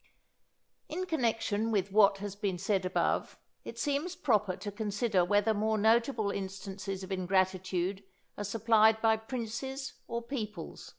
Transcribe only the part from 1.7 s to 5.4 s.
with what has been said above, it seems proper to consider